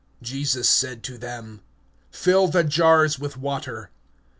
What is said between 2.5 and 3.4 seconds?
water pots with